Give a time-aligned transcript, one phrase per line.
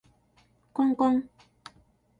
[0.73, 1.29] こんこん